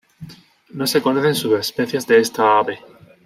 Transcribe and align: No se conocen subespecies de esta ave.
No 0.71 0.87
se 0.87 0.99
conocen 0.99 1.35
subespecies 1.35 2.07
de 2.07 2.19
esta 2.21 2.57
ave. 2.57 2.79